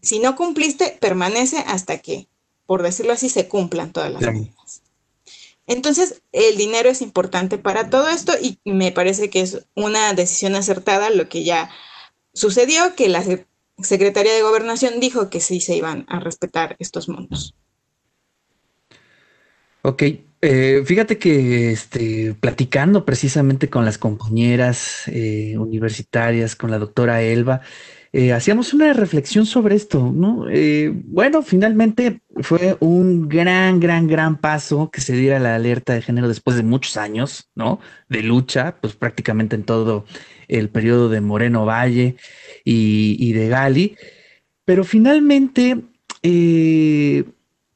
Si 0.00 0.18
no 0.18 0.36
cumpliste, 0.36 0.96
permanece 1.00 1.58
hasta 1.66 1.98
que, 1.98 2.28
por 2.66 2.82
decirlo 2.82 3.12
así, 3.12 3.28
se 3.28 3.48
cumplan 3.48 3.92
todas 3.92 4.12
las 4.12 4.22
medidas. 4.22 4.82
Entonces, 5.66 6.22
el 6.32 6.56
dinero 6.56 6.90
es 6.90 7.00
importante 7.00 7.56
para 7.56 7.88
todo 7.88 8.08
esto 8.08 8.34
y 8.40 8.58
me 8.64 8.92
parece 8.92 9.30
que 9.30 9.40
es 9.40 9.66
una 9.74 10.12
decisión 10.12 10.54
acertada 10.54 11.08
lo 11.08 11.28
que 11.28 11.42
ya 11.42 11.70
sucedió, 12.34 12.94
que 12.94 13.08
la 13.08 13.24
Secretaría 13.78 14.34
de 14.34 14.42
Gobernación 14.42 15.00
dijo 15.00 15.30
que 15.30 15.40
sí 15.40 15.60
se 15.60 15.74
iban 15.74 16.04
a 16.08 16.20
respetar 16.20 16.76
estos 16.78 17.08
montos. 17.08 17.54
Ok, 19.80 20.02
Eh, 20.46 20.82
fíjate 20.84 21.16
que 21.16 21.72
este, 21.72 22.34
platicando 22.38 23.06
precisamente 23.06 23.70
con 23.70 23.86
las 23.86 23.96
compañeras 23.96 25.04
eh, 25.06 25.56
universitarias, 25.56 26.54
con 26.54 26.70
la 26.70 26.78
doctora 26.78 27.22
Elba, 27.22 27.62
eh, 28.12 28.30
hacíamos 28.34 28.74
una 28.74 28.92
reflexión 28.92 29.46
sobre 29.46 29.74
esto, 29.74 30.12
¿no? 30.14 30.44
bueno, 31.06 31.40
finalmente 31.40 32.20
fue 32.42 32.76
un 32.80 33.26
gran, 33.26 33.80
gran, 33.80 34.06
gran 34.06 34.36
paso 34.36 34.90
que 34.90 35.00
se 35.00 35.14
diera 35.14 35.38
la 35.38 35.54
alerta 35.54 35.94
de 35.94 36.02
género 36.02 36.28
después 36.28 36.58
de 36.58 36.62
muchos 36.62 36.98
años, 36.98 37.50
¿no? 37.54 37.80
De 38.10 38.22
lucha, 38.22 38.76
pues 38.82 38.94
prácticamente 38.94 39.56
en 39.56 39.64
todo 39.64 40.04
el 40.46 40.68
periodo 40.68 41.08
de 41.08 41.22
Moreno 41.22 41.64
Valle 41.64 42.16
y, 42.64 43.16
y 43.18 43.32
de 43.32 43.48
Gali, 43.48 43.96
pero 44.66 44.84
finalmente 44.84 45.80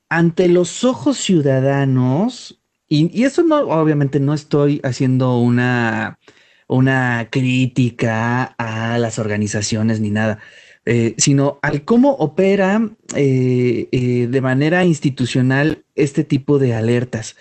ante 0.08 0.48
los 0.48 0.84
ojos 0.84 1.18
ciudadanos, 1.18 2.57
y, 2.88 3.24
eso 3.24 3.42
no, 3.42 3.60
obviamente 3.68 4.20
no 4.20 4.34
estoy 4.34 4.80
haciendo 4.82 5.38
una, 5.38 6.18
una 6.66 7.28
crítica 7.30 8.44
a 8.58 8.98
las 8.98 9.18
organizaciones 9.18 10.00
ni 10.00 10.10
nada, 10.10 10.38
eh, 10.86 11.14
sino 11.18 11.58
al 11.62 11.84
cómo 11.84 12.12
opera 12.12 12.88
eh, 13.14 13.88
eh, 13.92 14.26
de 14.30 14.40
manera 14.40 14.84
institucional 14.84 15.84
este 15.94 16.24
tipo 16.24 16.58
de 16.58 16.74
alertas. 16.74 17.36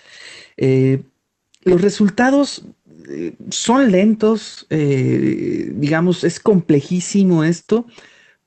los 1.64 1.80
resultados 1.80 2.64
son 3.50 3.90
lentos, 3.90 4.66
digamos, 4.68 6.24
es 6.24 6.40
complejísimo 6.40 7.44
esto 7.44 7.86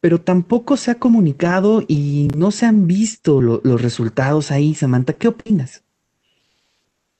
pero 0.02 0.20
tampoco 0.20 0.78
se 0.78 0.92
ha 0.92 0.96
comunicado 0.96 1.84
y 1.88 2.28
no 2.36 2.50
se 2.52 2.66
han 2.66 2.88
visto 2.88 3.40
los 3.40 3.82
resultados 3.82 4.50
ahí. 4.52 4.74
Samantha, 4.74 5.14
¿qué 5.14 5.28
opinas? 5.28 5.84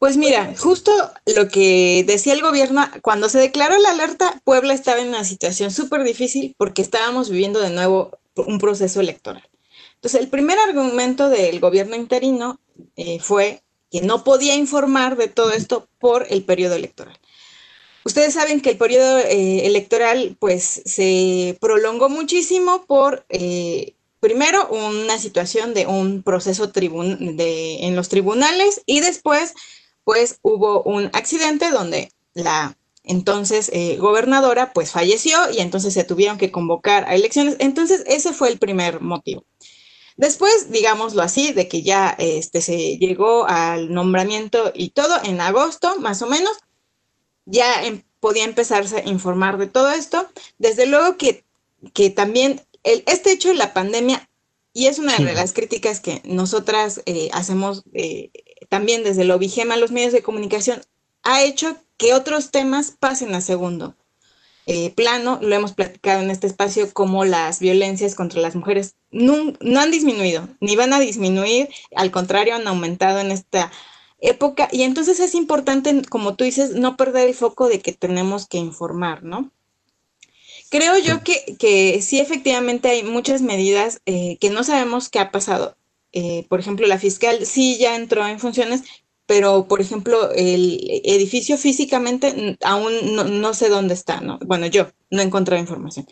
Pues 0.02 0.18
mira, 0.18 0.56
justo 0.58 0.92
lo 1.28 1.48
que 1.48 2.04
decía 2.08 2.34
el 2.34 2.42
gobierno, 2.42 2.90
cuando 3.04 3.30
se 3.30 3.38
declaró 3.38 3.78
la 3.78 3.92
alerta, 3.92 4.42
Puebla 4.44 4.74
estaba 4.74 5.00
en 5.00 5.10
una 5.10 5.24
situación 5.24 5.70
súper 5.70 6.04
difícil 6.04 6.56
porque 6.58 6.82
estábamos 6.82 7.30
viviendo 7.30 7.60
de 7.60 7.70
nuevo 7.70 8.18
un 8.36 8.58
proceso 8.58 9.00
electoral. 9.00 9.48
Entonces, 9.94 10.20
el 10.20 10.28
primer 10.28 10.58
argumento 10.58 11.30
del 11.30 11.60
gobierno 11.60 11.96
interino 11.96 12.60
eh, 12.96 13.20
fue 13.20 13.62
que 13.92 14.02
no 14.02 14.24
podía 14.24 14.56
informar 14.56 15.18
de 15.18 15.28
todo 15.28 15.52
esto 15.52 15.88
por 16.00 16.26
el 16.32 16.44
periodo 16.46 16.74
electoral. 16.74 17.20
Ustedes 18.04 18.34
saben 18.34 18.60
que 18.60 18.72
el 18.72 18.78
periodo 18.80 19.20
eh, 19.20 19.68
electoral 19.68 20.36
pues 20.40 20.82
se 20.84 21.60
prolongó 21.62 22.10
muchísimo 22.10 22.88
por, 22.88 23.24
eh, 23.30 23.94
primero, 24.20 24.68
una 24.70 25.20
situación 25.20 25.76
de 25.76 25.86
un 25.86 26.24
proceso 26.24 26.66
de, 26.66 27.86
en 27.86 27.96
los 27.96 28.10
tribunales 28.10 28.82
y 28.88 29.02
después 29.02 29.54
pues 30.12 30.40
hubo 30.42 30.84
un 30.84 31.06
accidente 31.14 31.72
donde 31.72 32.12
la 32.34 32.76
entonces 33.06 33.70
eh, 33.72 33.96
gobernadora 33.96 34.74
pues 34.74 34.92
falleció 34.92 35.50
y 35.50 35.62
entonces 35.62 35.94
se 35.94 36.04
tuvieron 36.04 36.38
que 36.38 36.52
convocar 36.52 37.06
a 37.08 37.16
elecciones. 37.16 37.56
Entonces 37.60 38.04
ese 38.06 38.34
fue 38.34 38.50
el 38.50 38.60
primer 38.60 39.00
motivo. 39.00 39.46
Después, 40.18 40.70
digámoslo 40.70 41.22
así, 41.22 41.54
de 41.54 41.70
que 41.70 41.82
ya 41.82 42.14
este, 42.20 42.60
se 42.60 42.98
llegó 42.98 43.46
al 43.48 43.94
nombramiento 43.94 44.74
y 44.76 44.90
todo 44.90 45.16
en 45.24 45.40
agosto, 45.40 45.98
más 46.02 46.22
o 46.22 46.28
menos, 46.28 46.58
ya 47.46 47.82
em, 47.86 48.04
podía 48.20 48.44
empezarse 48.44 48.98
a 48.98 49.08
informar 49.08 49.58
de 49.58 49.68
todo 49.68 49.92
esto. 49.92 50.28
Desde 50.60 50.88
luego 50.88 51.16
que, 51.16 51.46
que 51.94 52.10
también 52.10 52.60
el, 52.84 53.02
este 53.08 53.32
hecho 53.32 53.48
de 53.48 53.56
la 53.56 53.74
pandemia, 53.74 54.30
y 54.74 54.88
es 54.88 55.00
una 55.00 55.18
de 55.18 55.34
las 55.34 55.54
críticas 55.54 56.02
que 56.02 56.22
nosotras 56.26 57.02
eh, 57.06 57.30
hacemos 57.32 57.84
eh, 57.94 58.30
también 58.72 59.04
desde 59.04 59.26
lo 59.26 59.38
Vigema, 59.38 59.76
los 59.76 59.92
medios 59.92 60.14
de 60.14 60.24
comunicación, 60.24 60.82
ha 61.24 61.44
hecho 61.44 61.76
que 61.98 62.14
otros 62.14 62.52
temas 62.52 62.96
pasen 62.98 63.36
a 63.36 63.42
segundo 63.42 63.98
eh, 64.66 64.92
plano. 64.92 65.40
Lo 65.42 65.54
hemos 65.54 65.74
platicado 65.74 66.22
en 66.22 66.32
este 66.32 66.48
espacio, 66.48 66.90
como 66.94 67.26
las 67.26 67.60
violencias 67.60 68.16
contra 68.16 68.40
las 68.40 68.56
mujeres 68.56 68.96
no, 69.12 69.54
no 69.60 69.82
han 69.82 69.92
disminuido, 69.92 70.48
ni 70.62 70.78
van 70.78 70.94
a 70.94 71.02
disminuir, 71.02 71.68
al 71.98 72.12
contrario, 72.12 72.56
han 72.56 72.66
aumentado 72.66 73.20
en 73.20 73.32
esta 73.32 73.74
época. 74.22 74.70
Y 74.72 74.84
entonces 74.84 75.20
es 75.20 75.36
importante, 75.36 76.04
como 76.10 76.36
tú 76.36 76.46
dices, 76.46 76.72
no 76.72 76.96
perder 76.96 77.28
el 77.28 77.36
foco 77.36 77.68
de 77.68 77.82
que 77.82 77.92
tenemos 77.92 78.48
que 78.48 78.58
informar, 78.58 79.22
¿no? 79.22 79.52
Creo 80.70 80.98
yo 80.98 81.26
que, 81.26 81.58
que 81.60 82.02
sí, 82.02 82.22
efectivamente 82.22 82.88
hay 82.88 83.04
muchas 83.04 83.42
medidas 83.42 84.00
eh, 84.06 84.38
que 84.40 84.50
no 84.50 84.64
sabemos 84.64 85.10
qué 85.10 85.20
ha 85.20 85.30
pasado. 85.30 85.76
Eh, 86.14 86.46
por 86.50 86.60
ejemplo, 86.60 86.88
la 86.88 87.00
fiscal 87.00 87.46
sí 87.46 87.78
ya 87.78 87.96
entró 87.96 88.26
en 88.28 88.40
funciones, 88.40 88.84
pero 89.26 89.68
por 89.68 89.82
ejemplo, 89.82 90.32
el 90.32 91.02
edificio 91.06 91.58
físicamente 91.58 92.58
aún 92.64 92.94
no, 93.16 93.54
sé 93.54 93.70
dónde 93.70 93.94
está, 93.94 94.20
¿no? 94.20 94.40
Bueno, 94.46 94.68
yo 94.68 94.88
no 95.10 95.22
he 95.22 95.26
encontrado 95.26 95.62
información. 95.62 96.06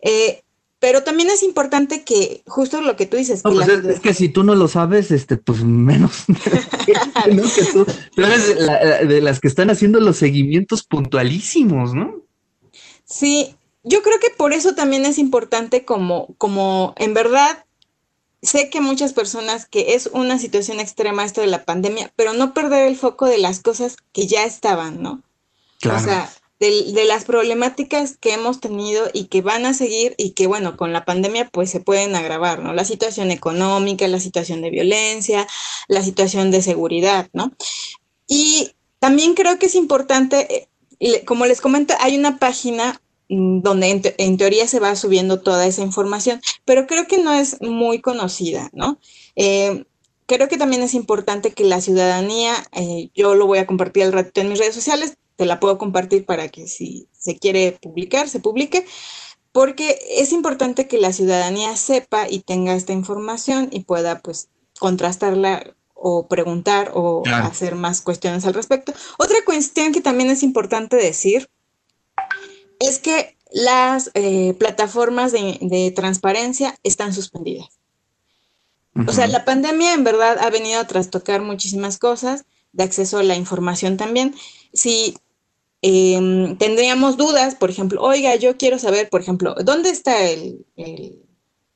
Eh, 0.00 0.42
pero 0.78 1.02
también 1.02 1.30
es 1.30 1.42
importante 1.42 2.04
que, 2.04 2.42
justo 2.46 2.80
lo 2.80 2.96
que 2.96 3.06
tú 3.06 3.16
dices. 3.16 3.42
que 3.42 3.50
pues 3.50 3.68
es, 3.68 4.00
que 4.00 4.14
si 4.14 4.28
tú 4.28 4.42
no 4.44 4.54
lo 4.54 4.68
sabes, 4.68 5.10
este, 5.10 5.36
pues 5.36 5.64
menos. 5.64 6.24
que 6.86 7.64
tú, 7.72 7.86
eres 8.16 9.08
de 9.08 9.20
las 9.20 9.40
que 9.40 9.48
están 9.48 9.70
haciendo 9.70 10.00
los 10.00 10.16
seguimientos 10.16 10.84
puntualísimos, 10.84 11.94
¿no? 11.94 12.22
Sí, 13.04 13.54
yo 13.84 14.02
creo 14.02 14.18
que 14.18 14.30
por 14.36 14.52
eso 14.52 14.74
también 14.74 15.06
es 15.06 15.18
importante 15.18 15.84
como, 15.84 16.34
como 16.38 16.94
en 16.96 17.14
verdad, 17.14 17.65
sé 18.42 18.70
que 18.70 18.80
muchas 18.80 19.12
personas 19.12 19.66
que 19.66 19.94
es 19.94 20.08
una 20.12 20.38
situación 20.38 20.80
extrema 20.80 21.24
esto 21.24 21.40
de 21.40 21.46
la 21.46 21.64
pandemia, 21.64 22.12
pero 22.16 22.32
no 22.32 22.54
perder 22.54 22.86
el 22.86 22.96
foco 22.96 23.26
de 23.26 23.38
las 23.38 23.60
cosas 23.60 23.96
que 24.12 24.26
ya 24.26 24.44
estaban, 24.44 25.02
¿no? 25.02 25.22
Claro. 25.80 25.98
O 25.98 26.04
sea, 26.04 26.30
de, 26.58 27.04
las 27.06 27.24
problemáticas 27.24 28.16
que 28.16 28.32
hemos 28.32 28.60
tenido 28.60 29.08
y 29.12 29.24
que 29.24 29.42
van 29.42 29.66
a 29.66 29.74
seguir 29.74 30.14
y 30.16 30.30
que, 30.30 30.46
bueno, 30.46 30.76
con 30.76 30.92
la 30.92 31.04
pandemia 31.04 31.48
pues 31.50 31.70
se 31.70 31.80
pueden 31.80 32.14
agravar, 32.14 32.62
¿no? 32.62 32.72
La 32.72 32.84
situación 32.84 33.30
económica, 33.30 34.08
la 34.08 34.20
situación 34.20 34.62
de 34.62 34.70
violencia, 34.70 35.46
la 35.88 36.02
situación 36.02 36.50
de 36.50 36.62
seguridad, 36.62 37.28
¿no? 37.32 37.52
Y 38.26 38.72
también 38.98 39.34
creo 39.34 39.58
que 39.58 39.66
es 39.66 39.74
importante, 39.74 40.68
eh, 41.00 41.24
como 41.24 41.46
les 41.46 41.60
comento, 41.60 41.94
hay 42.00 42.16
una 42.16 42.38
página 42.38 43.00
donde 43.28 44.14
en, 44.18 44.36
teoría 44.36 44.68
se 44.68 44.80
va 44.80 44.94
subiendo 44.94 45.40
toda 45.40 45.66
esa 45.66 45.82
información, 45.82 46.40
pero 46.64 46.86
creo 46.86 47.06
que 47.06 47.18
no 47.18 47.32
es 47.32 47.60
muy 47.60 48.00
conocida, 48.00 48.70
¿no? 48.72 48.98
Eh, 49.34 49.84
creo 50.26 50.48
que 50.48 50.58
también 50.58 50.82
es 50.82 50.94
importante 50.94 51.52
que 51.52 51.64
la 51.64 51.80
ciudadanía, 51.80 52.54
eh, 52.72 53.10
yo 53.14 53.34
lo 53.34 53.46
voy 53.46 53.58
a 53.58 53.66
compartir 53.66 54.04
al 54.04 54.12
ratito 54.12 54.40
en 54.40 54.48
mis 54.48 54.58
redes 54.58 54.74
sociales, 54.74 55.16
te 55.36 55.46
la 55.46 55.60
puedo 55.60 55.78
compartir 55.78 56.24
para 56.24 56.48
que 56.48 56.66
si 56.66 57.08
se 57.12 57.38
quiere 57.38 57.72
publicar, 57.72 58.28
se 58.28 58.40
publique, 58.40 58.86
porque 59.52 59.98
es 60.18 60.32
importante 60.32 60.86
que 60.86 60.98
la 60.98 61.12
ciudadanía 61.12 61.76
sepa 61.76 62.28
y 62.28 62.40
tenga 62.40 62.74
esta 62.74 62.92
información 62.92 63.68
y 63.72 63.80
pueda 63.80 64.20
pues 64.20 64.48
contrastarla 64.78 65.74
o 65.94 66.28
preguntar 66.28 66.92
o 66.94 67.22
hacer 67.26 67.74
más 67.74 68.02
cuestiones 68.02 68.44
al 68.44 68.54
respecto. 68.54 68.92
Otra 69.18 69.38
cuestión 69.44 69.92
que 69.92 70.02
también 70.02 70.30
es 70.30 70.42
importante 70.42 70.96
decir 70.96 71.48
es 72.80 72.98
que 72.98 73.36
las 73.52 74.10
eh, 74.14 74.54
plataformas 74.58 75.32
de, 75.32 75.92
transparencia 75.94 76.78
están 76.82 77.12
suspendidas. 77.12 77.68
O 79.06 79.12
sea, 79.12 79.26
la 79.26 79.44
pandemia 79.44 79.92
en 79.92 80.04
verdad 80.04 80.38
ha 80.38 80.48
venido 80.48 80.80
a 80.80 80.86
trastocar 80.86 81.42
muchísimas 81.42 81.98
cosas, 81.98 82.46
de 82.72 82.84
acceso 82.84 83.18
a 83.18 83.22
la 83.22 83.36
información 83.36 83.96
también. 83.98 84.34
Si 84.72 85.16
Em, 85.82 86.56
tendríamos 86.56 87.16
dudas, 87.16 87.54
por 87.54 87.70
ejemplo, 87.70 88.02
oiga, 88.02 88.34
yo 88.34 88.56
quiero 88.56 88.78
saber, 88.78 89.08
por 89.08 89.20
ejemplo, 89.20 89.54
¿dónde 89.62 89.90
está 89.90 90.28
el, 90.28 90.64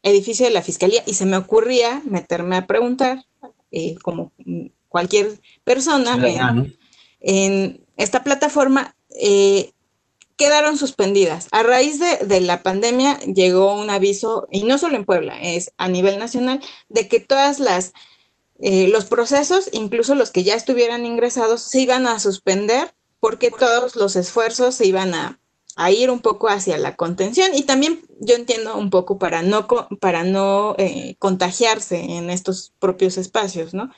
edificio 0.03 0.47
de 0.47 0.53
la 0.53 0.63
fiscalía? 0.63 1.03
Y 1.07 1.15
se 1.15 1.27
me 1.27 1.37
ocurría 1.37 2.03
meterme 2.05 2.57
a 2.57 2.67
preguntar, 2.67 3.25
eh, 3.71 3.95
como 4.03 4.33
cualquier 4.89 5.39
persona, 5.63 6.19
en, 7.21 7.87
esta 7.97 8.25
plataforma, 8.25 8.97
eh, 9.11 9.73
quedaron 10.41 10.79
suspendidas. 10.79 11.49
A 11.53 11.63
raíz 11.63 12.01
de, 12.01 12.41
la 12.41 12.63
pandemia 12.63 13.19
llegó 13.21 13.75
un 13.75 13.91
aviso, 13.91 14.49
y 14.51 14.63
no 14.65 14.79
solo 14.79 14.97
en 14.97 15.05
Puebla, 15.05 15.39
es 15.39 15.75
a 15.77 15.87
nivel 15.87 16.19
nacional, 16.19 16.61
de 16.89 17.09
que 17.09 17.21
todas 17.21 17.61
las 17.61 17.93
eh, 18.59 18.89
los 18.89 19.05
procesos, 19.05 19.69
incluso 19.73 20.15
los 20.15 20.31
que 20.31 20.43
ya 20.43 20.55
estuvieran 20.55 21.05
ingresados, 21.05 21.61
se 21.61 21.83
iban 21.83 22.07
a 22.07 22.19
suspender 22.19 22.95
porque 23.21 23.51
todos 23.51 23.97
los 23.97 24.17
esfuerzos 24.17 24.75
se 24.75 24.87
iban 24.87 25.13
a, 25.13 25.39
ir 25.91 26.11
un 26.11 26.21
poco 26.21 26.49
hacia 26.49 26.79
la 26.79 26.97
contención 26.97 27.55
y 27.55 27.63
también 27.65 28.03
yo 28.19 28.35
entiendo 28.35 28.77
un 28.77 28.91
poco 28.91 29.19
para 29.19 29.43
no, 29.43 29.67
para 30.01 30.25
no 30.25 30.75
eh, 30.79 31.17
contagiarse 31.19 31.99
en 32.17 32.31
estos 32.31 32.73
propios 32.79 33.19
espacios, 33.19 33.73
¿no? 33.75 33.91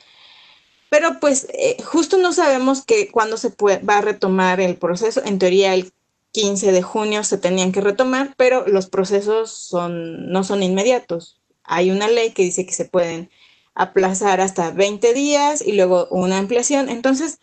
Pero 0.89 1.19
pues 1.21 1.47
eh, 1.53 1.77
justo 1.83 2.17
no 2.17 2.33
sabemos 2.33 2.85
que 2.85 3.09
cuándo 3.11 3.37
se 3.37 3.53
va 3.59 3.97
a 3.97 4.01
retomar 4.01 4.61
el 4.61 4.75
proceso. 4.75 5.21
En 5.25 5.39
teoría 5.39 5.73
el 5.73 5.93
15 6.33 6.71
de 6.71 6.81
junio 6.81 7.23
se 7.23 7.37
tenían 7.37 7.71
que 7.71 7.79
retomar, 7.79 8.33
pero 8.37 8.67
los 8.67 8.87
procesos 8.87 9.51
son, 9.51 10.31
no 10.31 10.43
son 10.43 10.63
inmediatos. 10.63 11.39
Hay 11.63 11.91
una 11.91 12.07
ley 12.07 12.31
que 12.31 12.43
dice 12.43 12.65
que 12.65 12.73
se 12.73 12.85
pueden 12.85 13.29
aplazar 13.75 14.41
hasta 14.41 14.71
20 14.71 15.13
días 15.13 15.61
y 15.65 15.73
luego 15.73 16.07
una 16.09 16.39
ampliación. 16.39 16.89
Entonces, 16.89 17.39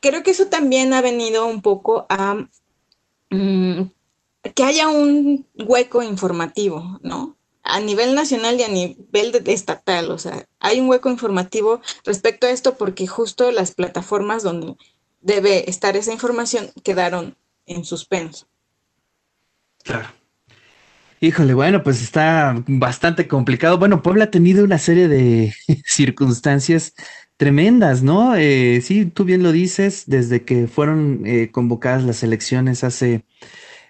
creo 0.00 0.24
que 0.24 0.32
eso 0.32 0.48
también 0.48 0.92
ha 0.92 1.00
venido 1.00 1.46
un 1.46 1.62
poco 1.62 2.06
a 2.08 2.46
mm, 3.30 3.82
que 4.54 4.64
haya 4.64 4.88
un 4.88 5.46
hueco 5.54 6.02
informativo, 6.02 6.98
¿no? 7.02 7.36
A 7.62 7.78
nivel 7.80 8.16
nacional 8.16 8.58
y 8.58 8.64
a 8.64 8.68
nivel 8.68 9.42
estatal, 9.46 10.10
o 10.10 10.18
sea, 10.18 10.46
hay 10.60 10.80
un 10.80 10.88
hueco 10.88 11.10
informativo 11.10 11.80
respecto 12.04 12.46
a 12.46 12.50
esto 12.50 12.76
porque 12.76 13.06
justo 13.06 13.50
las 13.50 13.72
plataformas 13.72 14.42
donde 14.42 14.76
debe 15.20 15.68
estar 15.70 15.96
esa 15.96 16.12
información 16.12 16.70
quedaron 16.84 17.36
en 17.66 17.84
suspenso. 17.84 18.46
Claro. 19.82 20.08
Híjole, 21.20 21.54
bueno, 21.54 21.82
pues 21.82 22.02
está 22.02 22.62
bastante 22.66 23.26
complicado. 23.26 23.78
Bueno, 23.78 24.02
Puebla 24.02 24.24
ha 24.24 24.30
tenido 24.30 24.64
una 24.64 24.78
serie 24.78 25.08
de 25.08 25.54
circunstancias 25.84 26.94
tremendas, 27.36 28.02
¿no? 28.02 28.36
Eh, 28.36 28.80
sí, 28.82 29.06
tú 29.06 29.24
bien 29.24 29.42
lo 29.42 29.52
dices, 29.52 30.04
desde 30.06 30.44
que 30.44 30.66
fueron 30.66 31.22
eh, 31.24 31.50
convocadas 31.50 32.04
las 32.04 32.22
elecciones 32.22 32.84
hace 32.84 33.24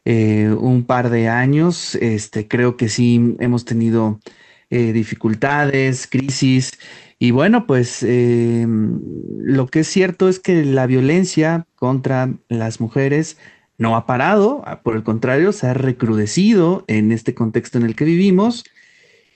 eh, 0.05 0.55
un 0.59 0.85
par 0.85 1.11
de 1.11 1.29
años, 1.29 1.97
este, 1.97 2.47
creo 2.47 2.77
que 2.77 2.89
sí 2.89 3.37
hemos 3.41 3.65
tenido 3.65 4.21
dificultades, 4.69 6.09
crisis, 6.09 6.73
y 7.21 7.31
bueno, 7.31 7.69
pues 7.69 8.03
lo 8.03 9.67
que 9.69 9.81
es 9.81 9.87
cierto 9.87 10.29
es 10.29 10.41
que 10.41 10.65
la 10.65 10.89
violencia 10.89 11.67
contra 11.77 12.35
las 12.49 12.81
mujeres 12.81 13.37
no 13.79 13.97
ha 13.97 14.07
parado, 14.07 14.63
ah, 14.67 14.81
por 14.81 14.97
el 14.97 15.03
contrario, 15.03 15.53
se 15.53 15.67
ha 15.67 15.75
recrudecido 15.75 16.85
en 16.87 17.13
este 17.13 17.35
contexto 17.35 17.79
en 17.79 17.85
el 17.85 17.95
que 17.95 18.05
vivimos. 18.05 18.65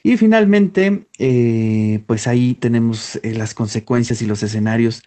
Y 0.03 0.17
finalmente, 0.17 1.07
eh, 1.19 2.03
pues 2.07 2.27
ahí 2.27 2.55
tenemos 2.55 3.17
eh, 3.17 3.35
las 3.35 3.53
consecuencias 3.53 4.23
y 4.23 4.27
los 4.27 4.43
escenarios 4.43 5.03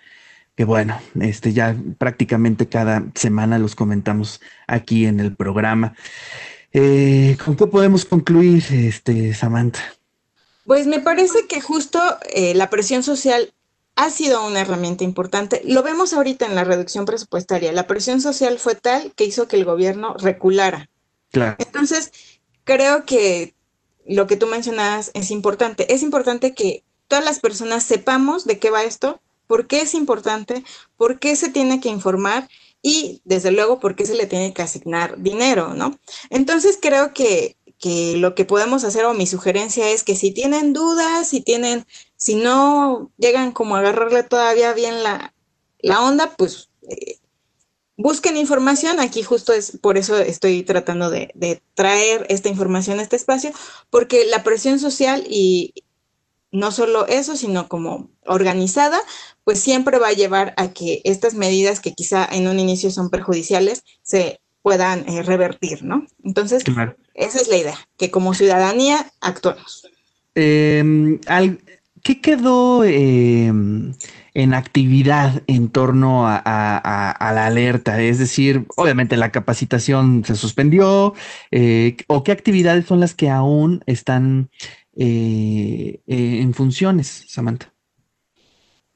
que 0.56 0.66
bueno, 0.66 1.02
este 1.20 1.52
ya 1.52 1.76
prácticamente 1.98 2.70
cada 2.70 3.06
semana 3.16 3.58
los 3.58 3.74
comentamos 3.74 4.40
aquí 4.68 5.08
en 5.08 5.20
el 5.20 5.36
programa. 5.36 5.96
Eh, 6.72 7.38
¿Con 7.44 7.56
qué 7.56 7.66
podemos 7.66 8.06
concluir, 8.06 8.64
este, 8.70 9.34
Samantha? 9.34 9.82
Pues 10.66 10.86
me 10.86 11.00
parece 11.00 11.48
que 11.50 11.60
justo 11.60 12.00
la 12.54 12.70
presión 12.70 13.02
social 13.02 13.52
ha 13.96 14.10
sido 14.10 14.46
una 14.46 14.62
herramienta 14.62 15.04
importante. 15.04 15.62
Lo 15.66 15.84
vemos 15.84 16.14
ahorita 16.14 16.46
en 16.46 16.56
la 16.56 16.64
reducción 16.64 17.06
presupuestaria. 17.06 17.72
La 17.72 17.88
presión 17.88 18.22
social 18.22 18.58
fue 18.60 18.76
tal 18.76 19.14
que 19.16 19.26
hizo 19.26 19.48
que 19.48 19.56
el 19.56 19.66
gobierno 19.66 20.16
reculara. 20.18 20.90
Claro. 21.32 21.56
Entonces, 21.60 22.12
creo 22.64 23.06
que 23.06 23.54
lo 24.06 24.28
que 24.28 24.38
tú 24.38 24.48
mencionabas 24.48 25.12
es 25.14 25.32
importante. 25.32 25.94
Es 25.94 26.02
importante 26.02 26.54
que 26.54 26.84
todas 27.08 27.24
las 27.24 27.40
personas 27.40 27.84
sepamos 27.84 28.46
de 28.46 28.60
qué 28.60 28.70
va 28.70 28.84
esto, 28.84 29.22
por 29.48 29.68
qué 29.68 29.82
es 29.82 29.94
importante, 29.94 30.64
por 30.98 31.20
qué 31.20 31.36
se 31.36 31.50
tiene 31.50 31.80
que 31.80 31.90
informar 31.90 32.50
y, 32.82 33.22
desde 33.24 33.52
luego, 33.52 33.80
por 33.80 33.96
qué 33.96 34.06
se 34.06 34.16
le 34.16 34.26
tiene 34.26 34.54
que 34.54 34.62
asignar 34.62 35.22
dinero, 35.22 35.74
¿no? 35.74 36.00
Entonces, 36.30 36.78
creo 36.82 37.14
que, 37.14 37.56
que 37.80 38.18
lo 38.18 38.36
que 38.36 38.46
podemos 38.46 38.84
hacer 38.84 39.06
o 39.06 39.14
mi 39.14 39.28
sugerencia 39.28 39.90
es 39.90 40.04
que 40.04 40.16
si 40.16 40.32
tienen 40.32 40.74
dudas, 40.74 41.28
si 41.28 41.42
tienen 41.42 41.86
si 42.24 42.36
no 42.36 43.12
llegan 43.18 43.52
como 43.52 43.76
a 43.76 43.80
agarrarle 43.80 44.24
todavía 44.24 44.72
bien 44.72 45.04
la, 45.04 45.34
onda, 46.00 46.34
pues 46.38 46.70
eh, 46.90 47.18
busquen 47.98 48.38
información. 48.38 49.02
Aquí 49.02 49.24
justo 49.24 49.52
es 49.52 49.78
por 49.82 49.98
eso 49.98 50.18
estoy 50.18 50.64
tratando 50.64 51.10
de, 51.10 51.62
traer 51.74 52.26
esta 52.30 52.48
información 52.48 53.00
a 53.00 53.02
este 53.02 53.18
espacio, 53.18 53.52
porque 53.90 54.26
la 54.28 54.42
presión 54.42 54.80
social 54.80 55.26
y 55.30 55.74
no 56.50 56.72
solo 56.72 57.08
eso, 57.08 57.36
sino 57.36 57.68
como 57.68 58.10
organizada, 58.26 59.02
pues 59.44 59.60
siempre 59.60 60.00
va 60.00 60.08
a 60.08 60.14
llevar 60.14 60.54
a 60.56 60.72
que 60.72 61.02
estas 61.04 61.34
medidas 61.34 61.82
que 61.82 61.94
quizá 61.94 62.26
en 62.32 62.48
un 62.48 62.58
inicio 62.58 62.90
son 62.90 63.10
perjudiciales 63.10 63.84
se 64.02 64.40
puedan 64.62 65.10
eh, 65.10 65.24
revertir, 65.24 65.84
¿no? 65.84 66.08
Entonces, 66.24 66.64
esa 67.16 67.42
es 67.42 67.50
la 67.50 67.58
idea, 67.58 67.78
que 67.98 68.12
como 68.12 68.34
ciudadanía 68.34 69.12
actuemos. 69.20 69.90
Eh, 70.36 71.20
¿Qué 72.04 72.20
quedó 72.20 72.84
em, 72.84 73.94
en 74.34 74.54
actividad 74.54 75.42
en 75.48 75.70
torno 75.70 76.28
a, 76.28 77.32
la 77.34 77.46
alerta? 77.46 78.02
Es 78.02 78.20
decir, 78.20 78.66
obviamente 78.76 79.16
la 79.16 79.32
capacitación 79.32 80.26
se 80.26 80.36
suspendió, 80.36 81.14
eh, 81.52 81.96
o 82.08 82.26
qué 82.26 82.34
actividades 82.34 82.88
son 82.88 83.00
las 83.00 83.16
que 83.16 83.30
aún 83.30 83.84
están 83.86 84.50
eh, 84.98 86.02
eh, 86.06 86.40
en 86.42 86.54
funciones, 86.54 87.24
Samantha? 87.30 87.74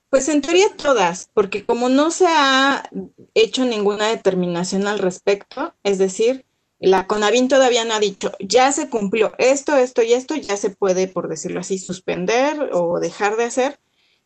Pues 0.10 0.28
en 0.28 0.42
teoría 0.42 0.68
todas, 0.76 1.30
porque 1.34 1.64
como 1.64 1.88
no 1.88 2.12
se 2.12 2.26
ha 2.28 2.90
hecho 3.34 3.64
ninguna 3.64 4.08
determinación 4.08 4.86
al 4.86 5.00
respecto, 5.00 5.76
es 5.84 5.98
decir, 5.98 6.46
la 6.80 7.08
CONAVIN 7.08 7.48
todavía 7.48 7.86
no 7.86 7.96
ha 7.96 8.00
dicho, 8.00 8.32
ya 8.40 8.72
se 8.72 8.90
cumplió 8.90 9.34
esto, 9.40 9.76
esto 9.76 10.04
y 10.04 10.14
esto, 10.14 10.36
ya 10.36 10.58
se 10.58 10.70
puede, 10.70 11.08
por 11.08 11.28
decirlo 11.28 11.60
así, 11.60 11.80
suspender 11.80 12.70
o 12.72 13.00
dejar 13.00 13.36
de 13.36 13.46
hacer. 13.46 13.80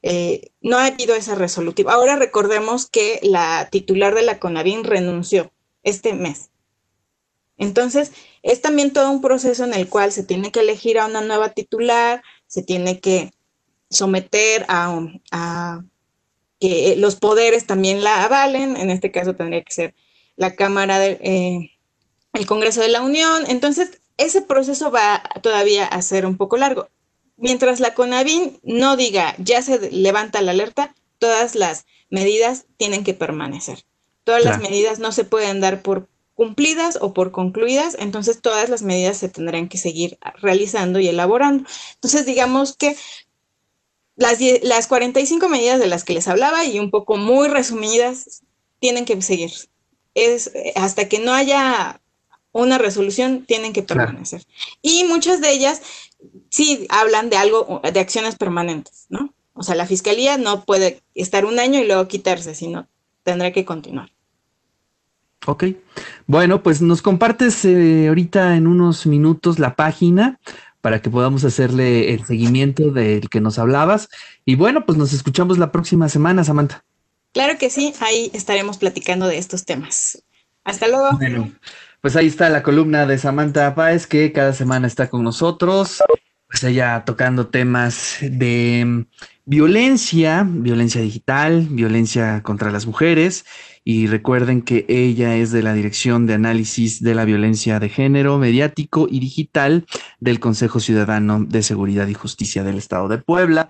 Eh, 0.03 0.51
no 0.61 0.77
ha 0.77 0.87
habido 0.87 1.15
esa 1.15 1.35
resolutiva. 1.35 1.93
Ahora 1.93 2.15
recordemos 2.15 2.89
que 2.89 3.19
la 3.23 3.69
titular 3.71 4.15
de 4.15 4.23
la 4.23 4.39
CONAVIN 4.39 4.83
renunció 4.83 5.51
este 5.83 6.13
mes. 6.13 6.49
Entonces, 7.57 8.11
es 8.41 8.61
también 8.61 8.91
todo 8.91 9.11
un 9.11 9.21
proceso 9.21 9.63
en 9.63 9.73
el 9.73 9.87
cual 9.87 10.11
se 10.11 10.23
tiene 10.23 10.51
que 10.51 10.61
elegir 10.61 10.97
a 10.97 11.05
una 11.05 11.21
nueva 11.21 11.49
titular, 11.49 12.23
se 12.47 12.63
tiene 12.63 12.99
que 12.99 13.31
someter 13.89 14.65
a, 14.67 15.83
que 16.59 16.95
los 16.97 17.15
poderes 17.15 17.67
también 17.67 18.03
la 18.03 18.23
avalen, 18.23 18.77
en 18.77 18.89
este 18.89 19.11
caso 19.11 19.35
tendría 19.35 19.63
que 19.63 19.73
ser 19.73 19.95
la 20.35 20.55
Cámara 20.55 20.97
de, 20.99 21.19
eh, 21.21 21.71
el 22.33 22.45
Congreso 22.45 22.81
de 22.81 22.89
la 22.89 23.01
Unión. 23.01 23.43
Entonces, 23.47 24.01
ese 24.17 24.41
proceso 24.41 24.91
va 24.91 25.23
todavía 25.41 25.85
a 25.85 26.01
ser 26.01 26.25
un 26.25 26.37
poco 26.37 26.57
largo. 26.57 26.89
Mientras 27.37 27.79
la 27.79 27.93
CONAVIN 27.93 28.59
no 28.63 28.95
diga 28.95 29.35
ya 29.39 29.61
se 29.61 29.91
levanta 29.91 30.41
la 30.41 30.51
alerta, 30.51 30.93
todas 31.17 31.55
las 31.55 31.85
medidas 32.09 32.65
tienen 32.77 33.03
que 33.03 33.13
permanecer. 33.13 33.83
Todas 34.23 34.43
las 34.45 34.59
medidas 34.59 34.99
no 34.99 35.11
se 35.11 35.23
pueden 35.23 35.61
dar 35.61 35.81
por 35.81 36.07
cumplidas 36.35 36.99
o 37.01 37.13
por 37.13 37.31
concluidas, 37.31 37.95
entonces 37.99 38.41
todas 38.41 38.69
las 38.69 38.83
medidas 38.83 39.17
se 39.17 39.29
tendrán 39.29 39.67
que 39.67 39.79
seguir 39.79 40.19
realizando 40.35 40.99
y 40.99 41.07
elaborando. 41.07 41.67
Entonces, 41.95 42.25
digamos 42.25 42.77
que 42.77 42.95
las, 44.15 44.37
las 44.61 44.87
45 44.87 45.49
medidas 45.49 45.79
de 45.79 45.87
las 45.87 46.03
que 46.03 46.13
les 46.13 46.27
hablaba 46.27 46.65
y 46.65 46.77
un 46.79 46.91
poco 46.91 47.17
muy 47.17 47.47
resumidas 47.47 48.43
tienen 48.79 49.05
que 49.05 49.19
seguir. 49.21 49.51
Es 50.13 50.51
hasta 50.75 51.09
que 51.09 51.19
no 51.19 51.33
haya 51.33 52.01
una 52.51 52.77
resolución 52.77 53.45
tienen 53.45 53.73
que 53.73 53.83
permanecer. 53.83 54.43
Y 54.81 55.03
muchas 55.05 55.41
de 55.41 55.51
ellas 55.51 55.81
sí 56.49 56.85
hablan 56.89 57.29
de 57.29 57.37
algo, 57.37 57.81
de 57.83 57.99
acciones 57.99 58.35
permanentes, 58.35 59.05
¿no? 59.09 59.33
O 59.53 59.63
sea, 59.63 59.75
la 59.75 59.85
fiscalía 59.85 60.37
no 60.37 60.63
puede 60.63 61.01
estar 61.13 61.45
un 61.45 61.59
año 61.59 61.79
y 61.79 61.85
luego 61.85 62.07
quitarse, 62.07 62.55
sino 62.55 62.87
tendrá 63.23 63.51
que 63.51 63.65
continuar. 63.65 64.11
Ok. 65.47 65.65
Bueno, 66.27 66.61
pues 66.61 66.81
nos 66.81 67.01
compartes 67.01 67.65
eh, 67.65 68.07
ahorita 68.07 68.55
en 68.55 68.67
unos 68.67 69.05
minutos 69.05 69.59
la 69.59 69.75
página 69.75 70.39
para 70.81 71.01
que 71.01 71.09
podamos 71.09 71.43
hacerle 71.43 72.13
el 72.13 72.25
seguimiento 72.25 72.91
del 72.91 73.29
que 73.29 73.41
nos 73.41 73.59
hablabas. 73.59 74.09
Y 74.45 74.55
bueno, 74.55 74.85
pues 74.85 74.97
nos 74.97 75.13
escuchamos 75.13 75.57
la 75.57 75.71
próxima 75.71 76.09
semana, 76.09 76.43
Samantha. 76.43 76.83
Claro 77.33 77.57
que 77.57 77.69
sí, 77.69 77.93
ahí 78.01 78.29
estaremos 78.33 78.77
platicando 78.77 79.27
de 79.27 79.37
estos 79.37 79.65
temas. 79.65 80.23
Hasta 80.63 80.87
luego. 80.87 81.17
Bueno. 81.17 81.51
Pues 82.01 82.15
ahí 82.15 82.25
está 82.25 82.49
la 82.49 82.63
columna 82.63 83.05
de 83.05 83.19
Samantha 83.19 83.75
Páez 83.75 84.07
que 84.07 84.31
cada 84.31 84.53
semana 84.53 84.87
está 84.87 85.07
con 85.07 85.23
nosotros. 85.23 86.01
Pues 86.47 86.63
ella 86.63 87.03
tocando 87.05 87.47
temas 87.47 88.17
de 88.21 88.83
mm, 88.83 89.05
violencia, 89.45 90.43
violencia 90.49 90.99
digital, 90.99 91.67
violencia 91.69 92.41
contra 92.41 92.71
las 92.71 92.87
mujeres. 92.87 93.45
Y 93.83 94.07
recuerden 94.07 94.63
que 94.63 94.83
ella 94.89 95.35
es 95.35 95.51
de 95.51 95.61
la 95.61 95.73
Dirección 95.73 96.25
de 96.25 96.33
Análisis 96.33 97.03
de 97.03 97.13
la 97.13 97.23
Violencia 97.23 97.79
de 97.79 97.89
Género, 97.89 98.39
Mediático 98.39 99.07
y 99.07 99.19
Digital 99.19 99.85
del 100.19 100.39
Consejo 100.39 100.79
Ciudadano 100.79 101.43
de 101.43 101.61
Seguridad 101.61 102.07
y 102.07 102.15
Justicia 102.15 102.63
del 102.63 102.79
Estado 102.79 103.09
de 103.09 103.19
Puebla. 103.19 103.69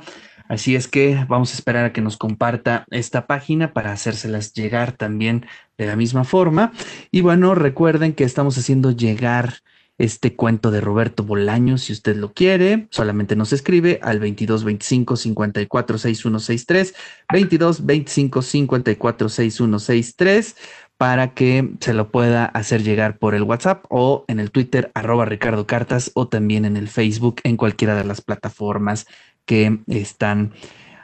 Así 0.52 0.76
es 0.76 0.90
que 0.90 1.26
vamos 1.30 1.52
a 1.52 1.56
esperar 1.56 1.86
a 1.86 1.94
que 1.94 2.02
nos 2.02 2.18
comparta 2.18 2.84
esta 2.92 3.26
página 3.26 3.72
para 3.72 3.94
hacérselas 3.94 4.52
llegar 4.52 4.92
también 4.92 5.46
de 5.78 5.86
la 5.86 5.96
misma 5.96 6.26
forma. 6.26 6.74
Y 7.10 7.22
bueno, 7.22 7.56
recuerden 7.56 8.12
que 8.12 8.26
estamos 8.26 8.58
haciendo 8.58 8.92
llegar 8.92 9.60
este 9.98 10.36
cuento 10.36 10.70
de 10.70 10.82
Roberto 10.82 11.24
Bolaño, 11.24 11.78
si 11.78 11.94
usted 11.94 12.18
lo 12.18 12.34
quiere, 12.34 12.88
solamente 12.90 13.38
nos 13.38 13.54
escribe 13.54 14.00
al 14.02 14.20
22 14.20 14.66
25 14.66 15.16
54 15.16 15.98
6163, 15.98 16.96
22 17.32 17.86
25 17.86 18.42
54 18.42 19.30
6163 19.30 20.56
para 20.98 21.34
que 21.34 21.72
se 21.80 21.94
lo 21.96 22.12
pueda 22.12 22.46
hacer 22.46 22.84
llegar 22.84 23.18
por 23.18 23.34
el 23.34 23.42
WhatsApp 23.42 23.86
o 23.90 24.24
en 24.28 24.40
el 24.40 24.52
Twitter 24.52 24.92
arroba 24.94 25.26
Ricardo 25.26 25.66
Cartas 25.66 26.12
o 26.14 26.28
también 26.28 26.64
en 26.64 26.78
el 26.78 26.90
Facebook 26.90 27.42
en 27.44 27.58
cualquiera 27.58 27.96
de 27.96 28.04
las 28.04 28.22
plataformas 28.22 29.08
que 29.52 29.80
están 29.88 30.54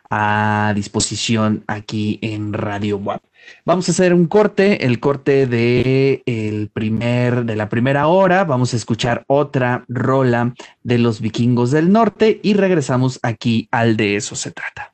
a 0.09 0.71
disposición 0.73 1.65
aquí 1.67 2.17
en 2.21 2.53
Radio 2.53 2.97
Web. 2.97 3.19
Vamos 3.65 3.89
a 3.89 3.91
hacer 3.91 4.13
un 4.13 4.25
corte, 4.25 4.85
el 4.85 5.01
corte 5.01 5.47
de 5.47 6.23
el 6.25 6.69
primer 6.69 7.43
de 7.43 7.57
la 7.57 7.67
primera 7.67 8.07
hora. 8.07 8.45
Vamos 8.45 8.73
a 8.73 8.77
escuchar 8.77 9.25
otra 9.27 9.83
rola 9.89 10.53
de 10.81 10.97
los 10.97 11.19
vikingos 11.19 11.71
del 11.71 11.91
norte 11.91 12.39
y 12.41 12.53
regresamos 12.53 13.19
aquí 13.21 13.67
al 13.69 13.97
de 13.97 14.15
eso 14.15 14.33
se 14.37 14.51
trata. 14.51 14.93